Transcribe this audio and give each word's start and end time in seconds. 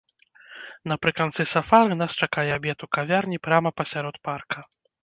Напрыканцы 0.91 1.41
сафары 1.53 1.99
нас 2.01 2.11
чакае 2.25 2.49
абед 2.59 2.77
у 2.87 2.91
кавярні 2.99 3.37
прама 3.47 3.77
пасярод 3.81 4.15
парка. 4.29 4.57